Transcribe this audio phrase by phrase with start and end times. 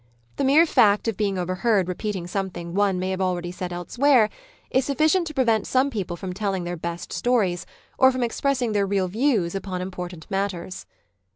[0.37, 4.31] The mere fact of being overheard repeating something one may have already said elsewhere
[4.71, 7.67] is sufficient to prevent some people from telling their best stories,
[7.99, 10.87] or from expressing their real views upon important matters.